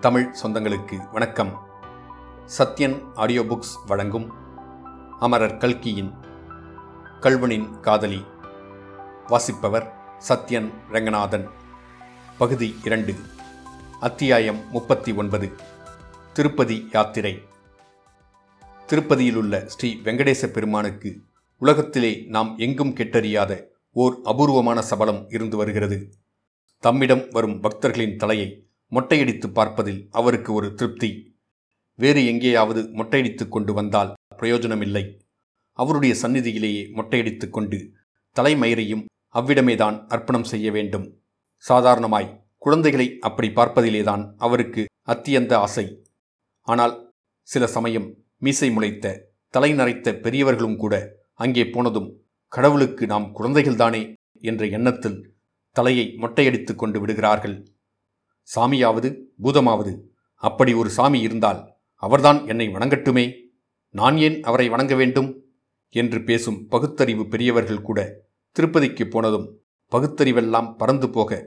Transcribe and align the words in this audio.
தமிழ் 0.00 0.34
சொந்தங்களுக்கு 0.42 1.10
வணக்கம். 1.12 1.58
Sathyan 2.58 3.12
audio 3.14 3.42
books 3.42 3.86
வழங்கும் 3.86 4.32
அமரர் 5.18 5.56
கல்கியின் 5.56 6.12
கல்வனின் 7.20 7.80
காதலி. 7.80 8.24
வாசிப்பவர் 9.26 9.92
சத்யன் 10.28 10.70
ரங்கநாதன். 10.88 11.48
பகுதி 12.38 12.76
இரண்டு 12.84 13.14
அத்தியாயம் 14.00 14.70
முப்பத்தி 14.70 15.12
ஒன்பது 15.12 15.52
திருப்பதி 16.32 16.88
யாத்திரை. 16.92 17.42
திருப்பதியிலுள்ள 18.86 19.64
ஸ்ரீ 19.64 20.00
வெங்கடேச 20.04 20.46
பெருமானுக்கு 20.46 21.20
உலகத்திலே 21.58 22.24
நாம் 22.26 22.54
எங்கும் 22.56 22.94
கெட்டறியாத 22.94 23.64
ஓர் 23.92 24.20
அபூர்வமான 24.24 24.82
சபலம் 24.82 25.28
இருந்து 25.28 25.56
வருகிறது. 25.56 26.12
தம்மிடம் 26.78 27.24
வரும் 27.30 27.60
பக்தர்களின் 27.60 28.16
தலையை 28.16 28.62
மொட்டையடித்து 28.92 29.48
பார்ப்பதில் 29.52 30.08
அவருக்கு 30.10 30.52
ஒரு 30.52 30.74
திருப்தி. 30.74 31.36
வேறு 31.94 32.26
எங்கேயாவது 32.26 32.82
மொட்டையடித்து 32.82 33.48
கொண்டு 33.48 33.72
வந்தால் 33.72 34.14
பிரயோஜனமில்லை. 34.36 35.04
அவருடைய 35.72 36.14
சந்நிதியிலேயே 36.22 36.84
மொட்டையடித்து 36.94 37.48
கொண்டு 37.48 37.92
தலைமயிரையும் 38.36 39.04
அவ்விடமேதான் 39.34 40.06
அர்ப்பணம் 40.06 40.44
செய்ய 40.44 40.70
வேண்டும். 40.70 41.20
சாதாரணமாய் 41.56 42.44
குழந்தைகளை 42.58 43.18
அப்படி 43.20 43.48
பார்ப்பதிலேதான் 43.48 44.34
அவருக்கு 44.36 44.86
அத்தியந்த 45.08 45.52
ஆசை. 45.54 46.02
ஆனால் 46.62 47.12
சில 47.48 47.66
சமயம் 47.66 48.14
மீசை 48.38 48.70
முளைத்த 48.70 49.32
தலை 49.48 49.72
நரைத்த 49.72 50.14
பெரியவர்களும் 50.14 50.76
கூட 50.76 50.94
அங்கே 51.34 51.64
போனதும் 51.66 52.08
கடவுளுக்கு 52.48 53.06
நாம் 53.06 53.34
குழந்தைகள்தானே 53.36 54.14
என்ற 54.40 54.66
எண்ணத்தில் 54.66 55.36
தலையை 55.72 56.14
மொட்டையடித்து 56.16 56.74
கொண்டு 56.74 57.00
விடுகிறார்கள். 57.00 57.56
சாமியாவது 58.54 59.08
பூதமாவது 59.42 59.92
அப்படி 60.42 60.72
ஒரு 60.74 60.90
சாமி 60.90 61.20
இருந்தால் 61.20 61.60
அவர்தான் 62.02 62.46
என்னை 62.46 62.68
வணங்கட்டுமே? 62.68 63.24
நான் 63.94 64.16
ஏன் 64.16 64.42
அவரை 64.42 64.68
வணங்க 64.68 64.94
வேண்டும்? 64.94 65.30
என்று 65.94 66.18
பேசும் 66.24 66.58
பகுத்தறிவு 66.68 67.28
பெரியவர்கள் 67.28 67.82
கூட 67.82 68.00
திருப்பதிக்கு 68.56 69.04
போனதும் 69.08 69.46
பகுத்தறிவெல்லாம் 69.92 70.76
பறந்து 70.76 71.10
போக 71.10 71.40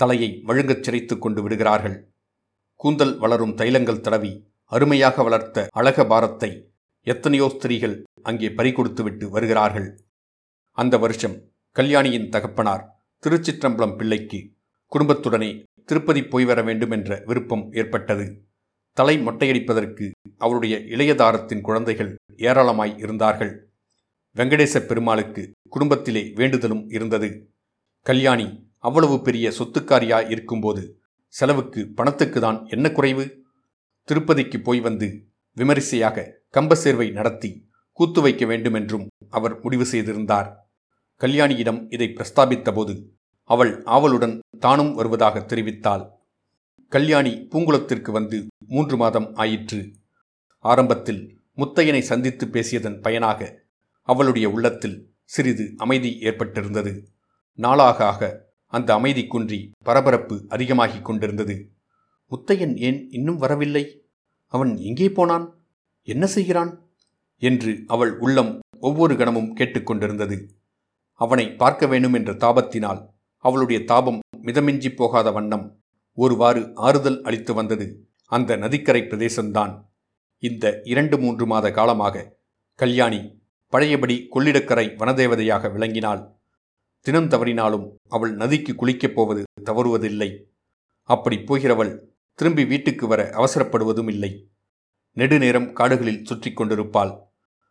தலையை 0.00 0.42
வழுங்கச் 0.46 0.82
சிரைத்து 0.84 1.18
கொண்டு 1.18 1.42
விடுகிறார்கள். 1.42 1.96
கூந்தல் 2.80 3.18
வளரும் 3.18 3.54
தைலங்கள் 3.56 4.00
தடவி 4.00 4.32
அருமையாக 4.64 5.22
வளர்த்த 5.22 5.66
அழக 5.72 6.04
பாரத்தை 6.06 6.50
எத்தனையோ 7.06 7.48
ஸ்திரீகள் 7.48 7.96
அங்கே 8.22 8.48
பறிகொடுத்துவிட்டு 8.48 9.26
வருகிறார்கள். 9.28 9.88
அந்த 10.70 10.98
வருஷம் 10.98 11.36
கல்யாணியின் 11.76 12.28
தகப்பனார் 12.28 12.84
திருச்சிற்றம்பலம் 13.22 13.96
பிள்ளைக்கு 13.96 14.40
குடும்பத்துடனே 14.92 15.50
திருப்பதி 15.90 16.22
போய் 16.32 16.46
வர 16.50 16.60
வேண்டும் 16.68 16.94
என்ற 16.96 17.10
விருப்பம் 17.28 17.64
ஏற்பட்டது. 17.80 18.26
தலை 18.96 19.14
மொட்டையடிப்பதற்கு 19.26 20.06
அவருடைய 20.44 20.74
இளையதாரத்தின் 20.94 21.62
குழந்தைகள் 21.68 22.10
ஏராளமாய் 22.46 22.94
இருந்தார்கள். 23.04 23.52
வெங்கடேச 24.36 24.80
பெருமாளுக்கு 24.86 25.42
குடும்பத்திலே 25.74 26.22
வேண்டுதலும் 26.40 26.84
இருந்தது. 26.96 27.28
கல்யாணி 28.06 28.46
அவ்வளவு 28.88 29.16
பெரிய 29.26 29.46
சொத்துக்காரியா 29.58 30.18
இருக்கும்போது 30.30 30.82
செலவுக்கு 31.34 31.80
பணத்துக்கு 31.98 32.38
தான் 32.40 32.58
என்ன 32.74 32.86
குறைவு? 32.98 33.24
திருப்பதிக்கு 34.08 34.58
போய் 34.68 34.80
வந்து 34.80 35.08
விமரிசையாக 35.56 36.24
கம்பசேர்வை 36.56 37.08
நடத்தி 37.18 37.50
கூத்து 37.98 38.20
வைக்க 38.20 38.44
வேண்டுமென்றும் 38.46 39.06
அவர் 39.36 39.54
முடிவு 39.62 39.84
செய்திருந்தார். 39.84 40.48
கல்யாணியிடம் 41.20 41.80
இதை 41.94 42.06
பிரஸ்தாபித்தபோது 42.16 42.94
அவள் 43.50 43.82
ஆவலுடன் 43.84 44.38
தானும் 44.58 44.94
வருவதாக 44.94 45.38
தெரிவித்தாள். 45.38 46.10
கல்யாணி 46.88 47.32
பூங்குளத்திற்கு 47.50 48.10
வந்து 48.10 48.46
மூன்று 48.68 48.96
மாதம் 48.96 49.34
ஆயிற்று. 49.34 49.92
ஆரம்பத்தில் 50.58 51.40
முத்தையனை 51.56 52.00
சந்தித்து 52.00 52.46
பேசியதன் 52.46 53.00
பயனாக 53.00 53.62
அவளுடைய 54.02 54.50
உள்ளத்தில் 54.50 55.14
சிறிது 55.24 55.74
அமைதி 55.76 56.18
ஏற்பட்டிருந்தது. 56.20 56.92
நாளாக 57.54 58.06
ஆக 58.06 58.48
அந்த 58.66 58.94
அமைதி 58.94 59.26
குன்றி 59.26 59.70
பரபரப்பு 59.84 60.44
அதிகமாகிக் 60.48 61.04
கொண்டிருந்தது. 61.04 61.56
முத்தையன் 62.30 62.76
ஏன் 62.76 63.10
இன்னும் 63.10 63.36
வரவில்லை? 63.36 63.84
அவன் 64.46 64.76
எங்கே 64.76 65.10
போனான்? 65.10 65.46
என்ன 66.02 66.26
செய்கிறான்? 66.26 66.72
என்று 67.38 67.84
அவள் 67.86 68.18
உள்ளம் 68.18 68.58
ஒவ்வொரு 68.80 69.16
கணமும் 69.16 69.56
கேட்டுக்கொண்டிருந்தது 69.56 70.48
அவனை 71.14 71.52
பார்க்க 71.52 71.86
வேண்டும் 71.86 72.12
என்ற 72.12 72.32
தாபத்தினால் 72.32 73.02
அவளுடைய 73.40 73.84
தாபம் 73.84 74.18
மிதமிஞ்சி 74.42 74.90
போகாத 74.96 75.30
வண்ணம் 75.30 75.82
ஒருவாறு 76.14 76.70
ஆறுதல் 76.74 77.22
அளித்து 77.22 77.54
வந்தது. 77.54 78.08
அந்த 78.24 78.56
நதிக்கரை 78.56 79.02
பிரதேசம்தான். 79.02 79.72
இந்த 80.38 80.80
இரண்டு 80.84 81.18
மூன்று 81.18 81.46
மாத 81.46 81.70
காலமாக 81.70 82.38
கல்யாணி 82.74 83.20
பழையபடி 83.68 84.28
கொள்ளிடக்கரை 84.34 84.86
வனதேவதையாக 84.96 85.72
விளங்கினாள். 85.72 86.22
தினம் 87.00 87.28
தவறினாலும் 87.28 87.86
அவள் 88.08 88.34
நதிக்கு 88.34 88.72
குளிக்கப் 88.72 89.14
போவது 89.14 89.42
தவறுவதில்லை. 89.64 90.30
அப்படி 91.02 91.36
போகிறவள் 91.36 91.92
திரும்பி 92.34 92.64
வீட்டுக்கு 92.64 93.06
வர 93.06 93.30
அவசரப்படுவதும் 93.36 94.08
இல்லை. 94.08 94.50
நெடுநேரம் 95.12 95.72
காடுகளில் 95.72 96.24
சுற்றி 96.24 96.52
கொண்டிருப்பாள். 96.52 97.12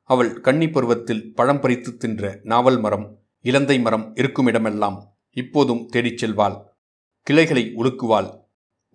அவள் 0.04 0.42
கன்னி 0.42 0.70
பருவத்தில் 0.70 1.34
பழம் 1.34 1.60
பறித்து 1.60 1.98
தின்ற 1.98 2.40
நாவல் 2.44 2.80
மரம் 2.80 3.20
இலந்தை 3.42 3.80
மரம் 3.80 4.16
இருக்குமிடமெல்லாம். 4.16 4.98
இப்போதும் 5.32 5.86
தேடிச் 5.86 6.26
செல்வாள். 6.26 6.64
கிளைகளை 7.24 7.74
உலுக்குவாள். 7.76 8.30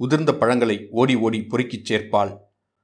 உதிர்ந்த 0.00 0.32
பழங்களை 0.32 0.88
ஓடி 0.90 1.14
ஓடி 1.14 1.44
பொறுக்கிச் 1.44 1.84
சேர்ப்பாள். 1.84 2.38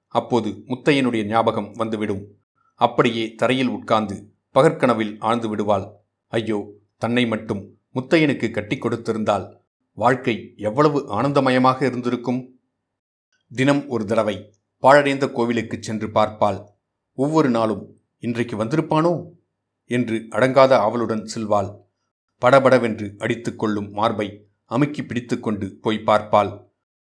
அப்போது 0.09 0.51
முத்தையனுடைய 0.51 1.25
ஞாபகம் 1.25 1.73
வந்துவிடும். 1.73 2.37
அப்படியே 2.75 3.35
தரையில் 3.35 3.69
உட்கார்ந்து 3.69 4.33
பகற்கனவில் 4.55 5.17
ஆழ்ந்து 5.19 5.49
விடுவாள். 5.49 5.93
ஐயோ 6.27 6.71
தன்னை 6.97 7.27
மட்டும் 7.27 7.79
முத்தையனுக்கு 7.95 8.51
கட்டி 8.51 8.77
கொடுத்திருந்தால் 8.77 9.57
வாழ்க்கை 9.93 10.55
எவ்வளவு 10.57 11.21
ஆனந்தமயமாக 11.21 11.83
இருந்திருக்கும்? 11.83 12.61
தினம் 13.55 13.89
ஒரு 13.89 14.05
தடவை 14.05 14.55
பாழடைந்த 14.79 15.29
கோவிலுக்கு 15.29 15.77
சென்று 15.81 16.07
பார்ப்பாள். 16.07 16.67
ஒவ்வொரு 17.15 17.51
நாளும் 17.51 17.97
இன்றைக்கு 18.19 18.65
வந்திருப்பானோ? 18.65 19.25
என்று 19.87 20.27
அடங்காத 20.31 20.77
ஆவலுடன் 20.77 21.29
செல்வாள். 21.35 21.71
படபடவென்று 22.43 23.15
அடித்துக்கொள்ளும் 23.19 23.91
மார்பை 23.91 24.49
அமுக்கி 24.65 25.03
பிடித்துக்கொண்டு 25.03 25.79
போய் 25.83 26.03
பார்ப்பாள். 26.07 26.51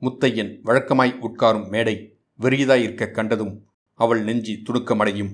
முத்தையன் 0.02 0.52
வழக்கமாய் 0.64 1.20
உட்காரும் 1.20 1.70
மேடை 1.70 2.18
வெறியதாயிருக்க 2.40 3.12
கண்டதும் 3.12 3.66
அவள் 3.94 4.24
நெஞ்சி 4.24 4.62
துடுக்கமடையும். 4.64 5.34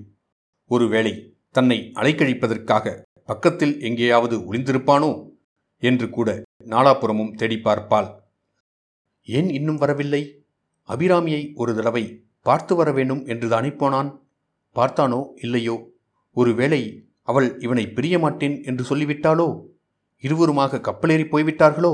ஒருவேளை 0.67 1.35
தன்னை 1.51 1.91
அலைக்கழிப்பதற்காக 1.95 3.03
பக்கத்தில் 3.23 3.81
எங்கேயாவது 3.81 4.37
ஒளிந்திருப்பானோ? 4.37 5.11
என்று 5.79 6.09
கூட 6.09 6.43
நாலாபுறமும் 6.63 7.33
தேடி 7.33 7.55
பார்ப்பாள். 7.55 8.09
ஏன் 9.23 9.49
இன்னும் 9.49 9.77
வரவில்லை? 9.77 10.45
அபிராமியை 10.89 11.51
ஒரு 11.55 11.75
தடவை 11.75 12.23
பார்த்து 12.41 12.75
வர 12.75 12.91
வேண்டும் 12.91 13.25
என்று 13.25 13.49
தானே 13.49 13.71
போனான்? 13.71 14.09
பார்த்தானோ 14.75 15.27
இல்லையோ? 15.35 15.75
ஒருவேளை 16.33 16.81
அவள் 17.23 17.59
இவனை 17.59 17.85
பிரியமாட்டேன் 17.85 18.65
என்று 18.65 18.95
சொல்லிவிட்டாளோ? 18.95 19.71
இருவருமாக 20.23 20.81
கப்பலேறி 20.87 21.25
போய்விட்டார்களோ? 21.31 21.93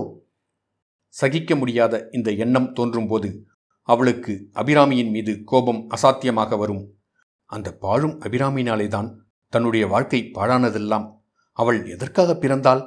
சகிக்க 1.13 1.55
முடியாத 1.55 1.93
இந்த 2.11 2.29
எண்ணம் 2.31 2.73
தோன்றும்போது 2.73 3.29
அவளுக்கு 3.81 4.33
அபிராமியின் 4.53 5.09
மீது 5.09 5.33
கோபம் 5.43 5.81
அசாத்தியமாக 5.89 6.57
வரும். 6.57 6.83
அந்த 7.49 7.67
பாழும் 7.75 8.15
அபிராமியினாலேதான் 8.21 9.09
தன்னுடைய 9.53 9.87
வாழ்க்கை 9.87 10.19
பாழானதெல்லாம் 10.33 11.05
அவள் 11.57 11.79
எதற்காக 11.85 12.35
பிறந்தாள்? 12.35 12.83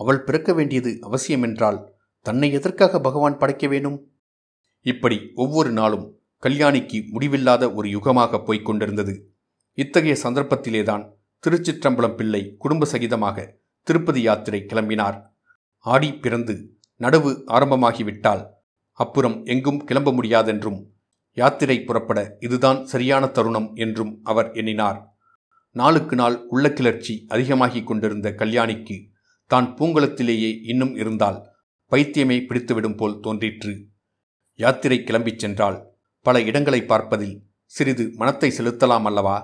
அவள் 0.00 0.22
பிறக்க 0.22 0.50
வேண்டியது 0.52 0.90
அவசியமென்றால் 1.02 1.78
தன்னை 2.26 2.48
எதற்காக 2.52 3.00
பகவான் 3.00 3.38
படைக்க 3.38 3.66
வேணும் 3.66 3.98
இப்படி 4.86 5.18
ஒவ்வொரு 5.34 5.70
நாளும் 5.70 6.06
கல்யாணிக்கு 6.42 6.98
முடிவில்லாத 7.08 7.72
ஒரு 7.72 7.88
யுகமாக 7.88 8.44
போய்க் 8.44 8.64
கொண்டிருந்தது. 8.64 9.14
இத்தகைய 9.78 10.16
சந்தர்ப்பத்திலேதான் 10.22 11.04
திருச்சிற்றம்பலம் 11.44 12.14
பிள்ளை 12.14 12.42
குடும்ப 12.58 12.86
சகிதமாக 12.92 13.46
திருப்பதி 13.88 14.22
யாத்திரை 14.22 14.60
கிளம்பினார். 14.62 15.18
ஆடி 15.86 16.08
பிறந்து 16.24 16.54
நடுவு 17.00 17.32
ஆரம்பமாகிவிட்டால் 17.56 18.42
அப்புறம் 18.98 19.36
எங்கும் 19.52 19.82
கிளம்ப 19.88 20.10
முடியாதென்றும் 20.12 20.80
யாத்திரை 21.36 21.76
புறப்பட 21.82 22.20
இதுதான் 22.46 22.80
சரியான 22.92 23.24
தருணம் 23.36 23.68
என்றும் 23.84 24.12
அவர் 24.30 24.48
எண்ணினார். 24.52 24.98
நாளுக்கு 25.76 26.14
நாள் 26.16 26.36
உள்ள 26.54 26.66
கிளர்ச்சி 26.78 27.14
அதிகமாகிக் 27.28 27.88
கொண்டிருந்த 27.88 28.28
கல்யாணிக்கு 28.40 28.96
தான் 29.50 29.68
பூங்குளத்திலேயே 29.78 30.50
இன்னும் 30.70 30.94
இருந்தால் 31.00 31.38
பைத்தியமே 31.92 32.38
பிடித்துவிடும் 32.48 32.96
போல் 32.96 33.20
தோன்றிற்று. 33.26 33.72
யாத்திரை 34.58 34.98
கிளம்பிச் 35.00 35.42
சென்றால் 35.42 35.78
பல 36.26 36.40
இடங்களை 36.48 36.80
பார்ப்பதில் 36.84 37.36
சிறிது 37.72 38.04
மனத்தை 38.20 38.48
செலுத்தலாம் 38.58 39.06
அல்லவா? 39.10 39.36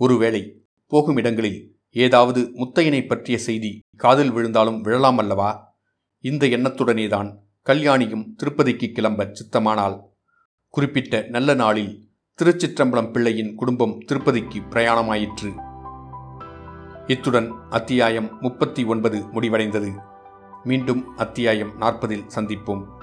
ஒருவேளை 0.00 0.42
போகும் 0.92 1.18
இடங்களில் 1.20 1.60
ஏதாவது 1.92 2.50
முத்தையனை 2.54 3.06
பற்றிய 3.06 3.38
செய்தி 3.38 3.80
காதில் 3.96 4.30
விழுந்தாலும் 4.30 4.80
விழலாம் 4.80 5.18
அல்லவா? 5.18 5.76
இந்த 6.20 6.46
எண்ணத்துடனேதான் 6.46 7.34
கல்யாணியும் 7.66 8.24
திருப்பதிக்கு 8.36 8.92
கிளம்ப 8.92 9.32
சித்தமானால் 9.32 10.00
குறிப்பிட்ட 10.68 11.26
நல்ல 11.28 11.54
நாளில் 11.54 12.08
திருச்சிற்றம்பலம் 12.42 13.10
பிள்ளையின் 13.10 13.54
குடும்பம் 13.54 13.98
திருப்பதிக்கு 13.98 14.58
பிரயாணமாயிற்று. 14.70 15.52
இத்துடன் 17.06 17.52
அத்தியாயம் 17.70 18.40
முப்பத்தி 18.40 18.84
ஒன்பது 18.84 19.18
முடிவடைந்தது. 19.18 19.92
மீண்டும் 20.64 21.16
அத்தியாயம் 21.16 21.80
நாற்பதில் 21.80 22.28
சந்திப்போம். 22.34 23.01